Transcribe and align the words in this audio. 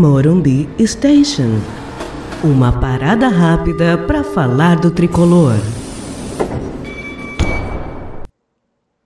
Morumbi 0.00 0.66
Station. 0.86 1.60
Uma 2.42 2.80
parada 2.80 3.28
rápida 3.28 3.98
para 3.98 4.24
falar 4.24 4.76
do 4.76 4.90
tricolor. 4.90 5.52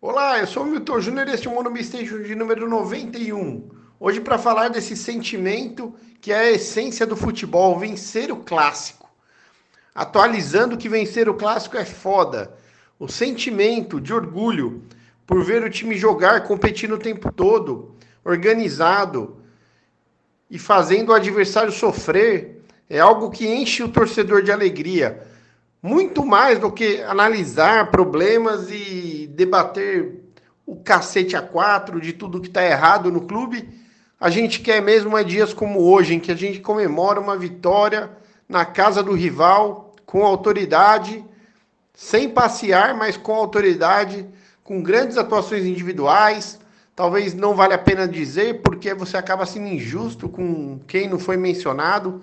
Olá, 0.00 0.38
eu 0.38 0.46
sou 0.46 0.62
o 0.62 0.66
Milton 0.66 1.00
Júnior 1.00 1.26
e 1.26 1.32
este 1.32 1.48
é 1.48 1.50
o 1.50 1.54
Morumbi 1.54 1.82
Station 1.82 2.22
de 2.22 2.36
número 2.36 2.70
91. 2.70 3.68
Hoje 3.98 4.20
para 4.20 4.38
falar 4.38 4.68
desse 4.68 4.96
sentimento 4.96 5.92
que 6.20 6.30
é 6.30 6.38
a 6.38 6.52
essência 6.52 7.04
do 7.04 7.16
futebol, 7.16 7.76
vencer 7.76 8.30
o 8.30 8.36
clássico. 8.36 9.10
Atualizando 9.92 10.76
que 10.76 10.88
vencer 10.88 11.28
o 11.28 11.34
clássico 11.34 11.76
é 11.76 11.84
foda. 11.84 12.54
O 12.96 13.08
sentimento 13.08 14.00
de 14.00 14.14
orgulho 14.14 14.84
por 15.26 15.42
ver 15.42 15.64
o 15.64 15.70
time 15.70 15.96
jogar, 15.96 16.44
competindo 16.44 16.92
o 16.92 16.98
tempo 16.98 17.32
todo, 17.32 17.96
organizado 18.24 19.44
e 20.50 20.58
fazendo 20.58 21.10
o 21.10 21.14
adversário 21.14 21.72
sofrer, 21.72 22.62
é 22.88 22.98
algo 22.98 23.30
que 23.30 23.46
enche 23.46 23.82
o 23.82 23.88
torcedor 23.88 24.42
de 24.42 24.52
alegria. 24.52 25.26
Muito 25.82 26.24
mais 26.24 26.58
do 26.58 26.70
que 26.70 27.02
analisar 27.02 27.90
problemas 27.90 28.70
e 28.70 29.28
debater 29.34 30.22
o 30.64 30.76
cacete 30.76 31.36
a 31.36 31.42
quatro 31.42 32.00
de 32.00 32.12
tudo 32.12 32.40
que 32.40 32.48
está 32.48 32.64
errado 32.64 33.10
no 33.10 33.22
clube. 33.22 33.68
A 34.18 34.30
gente 34.30 34.60
quer 34.60 34.80
mesmo 34.80 35.16
é 35.16 35.22
dias 35.22 35.52
como 35.52 35.80
hoje, 35.80 36.14
em 36.14 36.20
que 36.20 36.32
a 36.32 36.36
gente 36.36 36.60
comemora 36.60 37.20
uma 37.20 37.36
vitória 37.36 38.10
na 38.48 38.64
casa 38.64 39.02
do 39.02 39.12
rival, 39.12 39.94
com 40.04 40.24
autoridade, 40.24 41.24
sem 41.94 42.28
passear, 42.28 42.96
mas 42.96 43.16
com 43.16 43.34
autoridade 43.34 44.26
com 44.66 44.82
grandes 44.82 45.16
atuações 45.16 45.64
individuais. 45.64 46.58
Talvez 46.96 47.34
não 47.34 47.54
vale 47.54 47.74
a 47.74 47.78
pena 47.78 48.08
dizer, 48.08 48.62
porque 48.62 48.94
você 48.94 49.18
acaba 49.18 49.44
sendo 49.44 49.66
injusto 49.66 50.30
com 50.30 50.80
quem 50.86 51.06
não 51.06 51.18
foi 51.18 51.36
mencionado. 51.36 52.22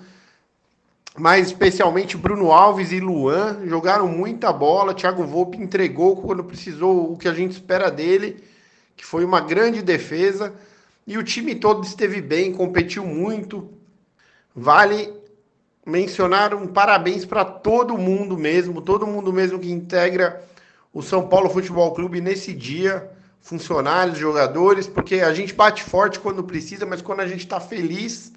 Mas 1.16 1.46
especialmente 1.46 2.18
Bruno 2.18 2.52
Alves 2.52 2.92
e 2.92 3.00
Luan 3.00 3.60
jogaram 3.68 4.08
muita 4.08 4.52
bola. 4.52 4.96
Thiago 4.96 5.24
Volpe 5.26 5.60
entregou 5.60 6.16
quando 6.16 6.44
precisou 6.44 7.14
o 7.14 7.18
que 7.18 7.28
a 7.28 7.34
gente 7.36 7.52
espera 7.52 7.92
dele, 7.92 8.44
que 8.98 9.06
foi 9.06 9.24
uma 9.24 9.40
grande 9.40 9.84
defesa. 9.84 10.52
E 11.06 11.20
o 11.20 11.24
time 11.24 11.54
todo 11.54 11.84
esteve 11.84 12.20
bem, 12.20 12.52
competiu 12.52 13.06
muito. 13.06 13.70
Vale 14.56 15.14
mencionar 15.86 16.56
um 16.56 16.66
parabéns 16.66 17.26
para 17.26 17.46
todo 17.46 17.96
mundo 17.96 18.36
mesmo, 18.36 18.82
todo 18.82 19.06
mundo 19.06 19.32
mesmo 19.32 19.60
que 19.60 19.72
integra 19.72 20.44
o 20.92 21.04
São 21.04 21.28
Paulo 21.28 21.50
Futebol 21.50 21.94
Clube 21.94 22.22
nesse 22.22 22.54
dia, 22.54 23.12
funcionários, 23.44 24.18
jogadores, 24.18 24.88
porque 24.88 25.16
a 25.16 25.34
gente 25.34 25.54
bate 25.54 25.84
forte 25.84 26.18
quando 26.18 26.44
precisa, 26.44 26.86
mas 26.86 27.02
quando 27.02 27.20
a 27.20 27.28
gente 27.28 27.42
está 27.42 27.60
feliz, 27.60 28.32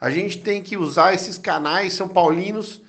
a 0.00 0.10
gente 0.10 0.38
tem 0.38 0.62
que 0.62 0.78
usar 0.78 1.12
esses 1.12 1.36
canais 1.36 1.92
são 1.92 2.08
paulinos 2.08 2.80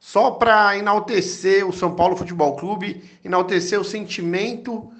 só 0.00 0.30
para 0.30 0.78
enaltecer 0.78 1.68
o 1.68 1.74
São 1.74 1.94
Paulo 1.94 2.16
Futebol 2.16 2.56
Clube, 2.56 3.04
enaltecer 3.22 3.78
o 3.78 3.84
sentimento 3.84 4.90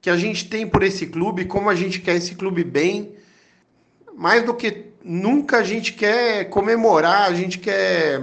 que 0.00 0.08
a 0.08 0.16
gente 0.16 0.48
tem 0.48 0.66
por 0.66 0.82
esse 0.82 1.06
clube, 1.06 1.44
como 1.44 1.68
a 1.68 1.74
gente 1.74 2.00
quer 2.00 2.16
esse 2.16 2.34
clube 2.34 2.64
bem. 2.64 3.14
Mais 4.16 4.42
do 4.42 4.54
que 4.54 4.86
nunca 5.04 5.58
a 5.58 5.62
gente 5.62 5.92
quer 5.92 6.48
comemorar, 6.48 7.28
a 7.30 7.34
gente 7.34 7.58
quer 7.58 8.18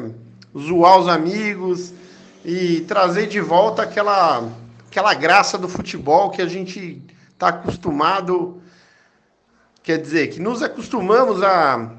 zoar 0.57 0.97
os 0.97 1.07
amigos 1.07 1.93
e 2.43 2.81
trazer 2.81 3.27
de 3.27 3.39
volta 3.39 3.83
aquela 3.83 4.51
aquela 4.87 5.13
graça 5.13 5.55
do 5.55 5.69
futebol 5.69 6.31
que 6.31 6.41
a 6.41 6.47
gente 6.47 6.99
está 7.37 7.49
acostumado, 7.49 8.59
quer 9.83 9.99
dizer, 9.99 10.27
que 10.29 10.39
nos 10.39 10.63
acostumamos 10.63 11.43
a, 11.43 11.95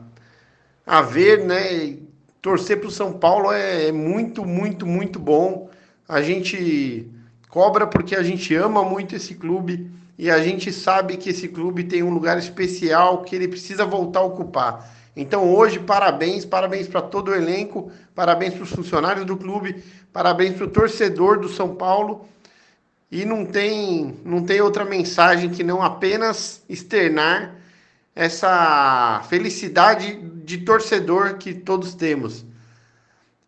a 0.85 1.01
ver, 1.01 1.45
né? 1.45 1.97
Torcer 2.43 2.79
para 2.79 2.89
o 2.89 2.91
São 2.91 3.13
Paulo 3.13 3.53
é, 3.53 3.87
é 3.87 3.93
muito, 3.93 4.45
muito, 4.45 4.85
muito 4.85 5.19
bom. 5.19 5.71
A 6.09 6.21
gente 6.21 7.09
cobra 7.49 7.87
porque 7.87 8.17
a 8.17 8.23
gente 8.23 8.55
ama 8.55 8.83
muito 8.83 9.15
esse 9.15 9.35
clube 9.35 9.91
e 10.19 10.29
a 10.29 10.43
gente 10.43 10.73
sabe 10.73 11.17
que 11.17 11.31
esse 11.31 11.47
clube 11.49 11.85
tem 11.85 12.03
um 12.03 12.11
lugar 12.11 12.37
especial 12.37 13.23
que 13.23 13.37
ele 13.37 13.47
precisa 13.47 13.85
voltar 13.85 14.21
a 14.21 14.25
ocupar. 14.25 14.93
Então 15.17 15.53
hoje, 15.55 15.79
parabéns, 15.79 16.45
parabéns 16.45 16.89
para 16.89 17.03
todo 17.03 17.29
o 17.29 17.35
elenco, 17.35 17.93
parabéns 18.15 18.55
para 18.55 18.63
os 18.65 18.71
funcionários 18.71 19.25
do 19.25 19.37
clube, 19.37 19.83
parabéns 20.13 20.55
para 20.55 20.65
o 20.65 20.71
torcedor 20.71 21.39
do 21.39 21.49
São 21.49 21.75
Paulo 21.75 22.27
e 23.11 23.25
não 23.25 23.45
tem, 23.45 24.17
não 24.25 24.45
tem 24.45 24.61
outra 24.61 24.85
mensagem 24.85 25.51
que 25.51 25.65
não 25.65 25.83
apenas 25.83 26.63
externar 26.69 27.57
essa 28.15 29.23
felicidade 29.29 30.17
de 30.45 30.59
torcedor 30.59 31.39
que 31.39 31.55
todos 31.55 31.95
temos. 31.95 32.45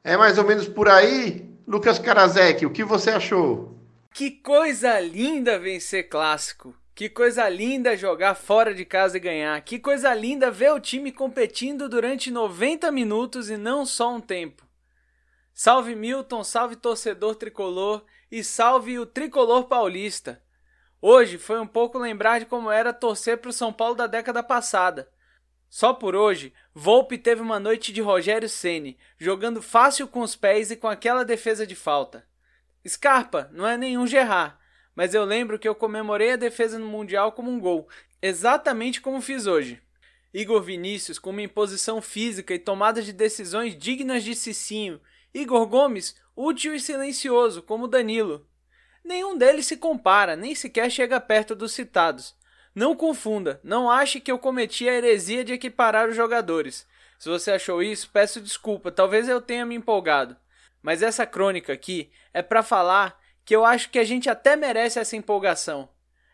É 0.03 0.16
mais 0.16 0.38
ou 0.38 0.44
menos 0.44 0.66
por 0.66 0.88
aí, 0.88 1.50
Lucas 1.66 1.98
Karasek, 1.98 2.65
o 2.65 2.71
que 2.71 2.84
você 2.84 3.10
achou? 3.10 3.76
Que 4.15 4.31
coisa 4.31 4.98
linda 5.00 5.59
vencer 5.59 6.09
clássico. 6.09 6.75
Que 6.94 7.09
coisa 7.09 7.48
linda 7.48 7.97
jogar 7.97 8.34
fora 8.34 8.75
de 8.75 8.84
casa 8.84 9.16
e 9.16 9.21
ganhar. 9.21 9.60
Que 9.62 9.78
coisa 9.78 10.12
linda 10.15 10.50
ver 10.50 10.72
o 10.72 10.81
time 10.81 11.10
competindo 11.10 11.88
durante 11.88 12.31
90 12.31 12.91
minutos 12.92 13.48
e 13.48 13.56
não 13.56 13.87
só 13.87 14.15
um 14.15 14.21
tempo. 14.21 14.69
Salve 15.62 15.94
Milton, 15.94 16.43
salve 16.43 16.75
torcedor 16.75 17.34
tricolor 17.34 18.03
e 18.32 18.43
salve 18.43 18.98
o 18.98 19.04
tricolor 19.04 19.65
paulista. 19.65 20.43
Hoje 21.03 21.37
foi 21.37 21.60
um 21.60 21.66
pouco 21.66 21.98
lembrar 21.98 22.38
de 22.38 22.47
como 22.47 22.71
era 22.71 22.94
torcer 22.94 23.37
para 23.37 23.50
o 23.50 23.53
São 23.53 23.71
Paulo 23.71 23.94
da 23.94 24.06
década 24.06 24.43
passada. 24.43 25.12
Só 25.69 25.93
por 25.93 26.16
hoje, 26.16 26.54
Volpe 26.72 27.19
teve 27.19 27.43
uma 27.43 27.60
noite 27.60 27.93
de 27.93 28.00
Rogério 28.00 28.48
Ceni, 28.48 28.97
jogando 29.19 29.60
fácil 29.60 30.09
com 30.09 30.22
os 30.22 30.34
pés 30.34 30.71
e 30.71 30.76
com 30.76 30.88
aquela 30.88 31.26
defesa 31.26 31.66
de 31.66 31.77
falta. 31.77 32.27
Scarpa 32.88 33.50
não 33.53 33.66
é 33.66 33.77
nenhum 33.77 34.06
Gerard, 34.06 34.56
mas 34.97 35.12
eu 35.12 35.27
lembro 35.27 35.59
que 35.59 35.69
eu 35.69 35.75
comemorei 35.75 36.32
a 36.32 36.37
defesa 36.37 36.78
no 36.78 36.87
Mundial 36.87 37.32
como 37.32 37.50
um 37.50 37.60
gol, 37.60 37.87
exatamente 38.22 38.98
como 38.98 39.21
fiz 39.21 39.47
hoje. 39.47 39.78
Igor 40.32 40.62
Vinícius 40.62 41.19
com 41.19 41.28
uma 41.28 41.42
imposição 41.42 42.00
física 42.00 42.54
e 42.54 42.59
tomada 42.59 43.03
de 43.03 43.12
decisões 43.12 43.77
dignas 43.77 44.25
de 44.25 44.34
Cicinho. 44.34 44.98
Igor 45.32 45.66
Gomes 45.66 46.16
útil 46.36 46.74
e 46.74 46.80
silencioso, 46.80 47.62
como 47.62 47.86
Danilo. 47.86 48.48
Nenhum 49.04 49.36
deles 49.36 49.66
se 49.66 49.76
compara, 49.76 50.34
nem 50.34 50.54
sequer 50.54 50.91
chega 50.91 51.20
perto 51.20 51.54
dos 51.54 51.72
citados. 51.72 52.34
Não 52.74 52.96
confunda, 52.96 53.60
não 53.62 53.91
ache 53.91 54.20
que 54.20 54.30
eu 54.30 54.38
cometi 54.38 54.88
a 54.88 54.94
heresia 54.94 55.44
de 55.44 55.52
equiparar 55.52 56.08
os 56.08 56.16
jogadores. 56.16 56.86
Se 57.18 57.28
você 57.28 57.52
achou 57.52 57.82
isso, 57.82 58.10
peço 58.12 58.41
desculpa, 58.41 58.91
talvez 58.91 59.28
eu 59.28 59.41
tenha 59.41 59.66
me 59.66 59.74
empolgado. 59.74 60.36
Mas 60.82 61.02
essa 61.02 61.26
crônica 61.26 61.72
aqui 61.72 62.10
é 62.32 62.42
para 62.42 62.62
falar 62.62 63.18
que 63.44 63.54
eu 63.54 63.64
acho 63.64 63.91
que 63.91 63.98
a 63.98 64.04
gente 64.04 64.30
até 64.30 64.56
merece 64.56 64.98
essa 64.98 65.16
empolgação. 65.16 65.88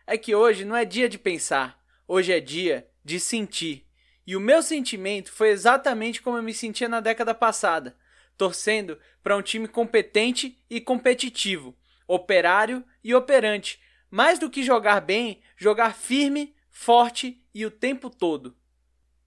É 0.05 0.17
que 0.17 0.33
hoje 0.33 0.63
não 0.63 0.75
é 0.75 0.85
dia 0.85 1.09
de 1.09 1.17
pensar, 1.17 1.79
hoje 2.07 2.31
é 2.31 2.39
dia 2.39 2.87
de 3.03 3.19
sentir. 3.19 3.85
E 4.25 4.35
o 4.35 4.39
meu 4.39 4.61
sentimento 4.61 5.31
foi 5.31 5.49
exatamente 5.49 6.21
como 6.21 6.37
eu 6.37 6.43
me 6.43 6.53
sentia 6.53 6.87
na 6.87 6.99
década 6.99 7.33
passada 7.33 7.95
torcendo 8.37 8.97
para 9.23 9.35
um 9.35 9.41
time 9.41 9.67
competente 9.67 10.63
e 10.69 10.79
competitivo, 10.79 11.75
operário 12.07 12.83
e 13.03 13.13
operante, 13.13 13.81
mais 14.09 14.39
do 14.39 14.49
que 14.49 14.63
jogar 14.63 15.01
bem, 15.01 15.41
jogar 15.57 15.93
firme, 15.93 16.55
forte 16.69 17.43
e 17.53 17.65
o 17.65 17.71
tempo 17.71 18.09
todo. 18.09 18.55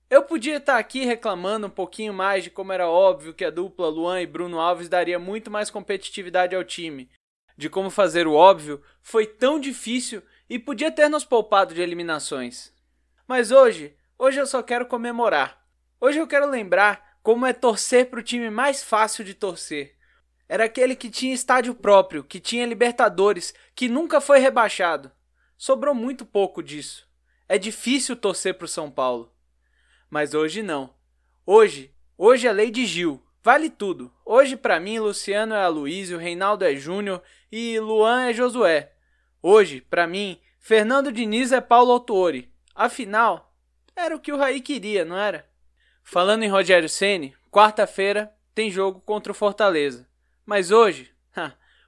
Eu 0.09 0.23
podia 0.23 0.57
estar 0.57 0.79
aqui 0.79 1.05
reclamando 1.05 1.67
um 1.67 1.71
pouquinho 1.71 2.13
mais 2.13 2.43
de 2.45 2.51
como 2.51 2.73
era 2.73 2.89
óbvio 2.89 3.35
que 3.35 3.45
a 3.45 3.51
dupla 3.51 3.89
Luan 3.89 4.21
e 4.21 4.27
Bruno 4.27 4.59
Alves 4.59 4.89
daria 4.89 5.19
muito 5.19 5.51
mais 5.51 5.71
competitividade 5.71 6.55
ao 6.55 6.65
time, 6.65 7.11
de 7.57 7.69
como 7.69 7.91
fazer 7.91 8.27
o 8.27 8.35
óbvio 8.35 8.83
foi 9.03 9.27
tão 9.27 9.61
difícil 9.61 10.23
e 10.49 10.59
podia 10.59 10.91
ter 10.91 11.09
nos 11.09 11.25
poupado 11.25 11.75
de 11.75 11.83
eliminações. 11.83 12.73
Mas 13.29 13.53
hoje, 13.53 13.95
hoje 14.19 14.41
eu 14.41 14.47
só 14.47 14.63
quero 14.63 14.87
comemorar. 14.87 15.63
Hoje 16.01 16.19
eu 16.19 16.27
quero 16.27 16.49
lembrar 16.49 17.10
como 17.23 17.47
é 17.47 17.53
torcer 17.53 18.09
para 18.09 18.21
o 18.21 18.23
time 18.23 18.51
mais 18.51 18.83
fácil 18.83 19.25
de 19.25 19.35
torcer. 19.35 19.97
Era 20.49 20.65
aquele 20.65 20.97
que 20.97 21.11
tinha 21.11 21.35
estádio 21.35 21.75
próprio, 21.75 22.25
que 22.25 22.41
tinha 22.41 22.67
Libertadores, 22.67 23.55
que 23.75 23.89
nunca 23.89 24.21
foi 24.21 24.39
rebaixado. 24.39 25.13
Sobrou 25.57 25.95
muito 25.95 26.25
pouco 26.25 26.63
disso. 26.63 27.09
É 27.49 27.59
difícil 27.59 28.17
torcer 28.17 28.55
para 28.55 28.65
o 28.65 28.69
São 28.69 28.91
Paulo. 28.91 29.33
Mas 30.09 30.35
hoje 30.35 30.63
não. 30.63 30.95
Hoje, 31.45 31.95
hoje 32.17 32.47
é 32.47 32.53
lei 32.53 32.71
de 32.71 32.87
Gil. 32.87 33.23
Vale 33.43 33.71
tudo. 33.71 34.13
Hoje 34.25 34.57
para 34.57 34.81
mim 34.81 34.99
Luciano 34.99 35.55
é 35.55 35.63
Aloysio, 35.63 36.19
Reinaldo 36.19 36.65
é 36.65 36.75
Júnior 36.75 37.23
e 37.51 37.79
Luan 37.79 38.25
é 38.25 38.33
Josué. 38.33 38.93
Hoje, 39.43 39.81
para 39.81 40.07
mim, 40.07 40.41
Fernando 40.59 41.11
Diniz 41.11 41.53
é 41.53 41.61
Paulo 41.61 41.93
Autuori. 41.93 42.53
Afinal, 42.75 43.55
era 43.97 44.15
o 44.15 44.21
que 44.21 44.33
o 44.33 44.37
Raí 44.37 44.61
queria, 44.61 45.05
não 45.05 45.17
era? 45.17 45.50
Falando 46.03 46.43
em 46.43 46.49
Rogério 46.49 46.89
Ceni, 46.89 47.35
quarta-feira 47.51 48.33
tem 48.55 48.71
jogo 48.71 49.01
contra 49.01 49.33
o 49.33 49.35
Fortaleza. 49.35 50.07
Mas 50.45 50.71
hoje, 50.71 51.11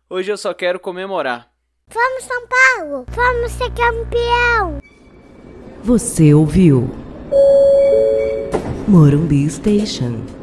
hoje 0.08 0.30
eu 0.30 0.36
só 0.36 0.54
quero 0.54 0.78
comemorar. 0.78 1.50
Vamos 1.92 2.24
São 2.24 2.46
Paulo, 2.46 3.06
vamos 3.10 3.52
ser 3.52 3.70
campeão. 3.72 4.78
Você 5.82 6.32
ouviu? 6.32 6.88
Morumbi 8.86 9.48
Station. 9.50 10.41